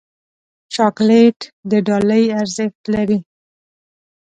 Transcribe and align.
چاکلېټ 0.73 1.39
د 1.69 1.71
ډالۍ 1.87 2.23
ارزښت 2.39 2.81
لري. 2.93 3.19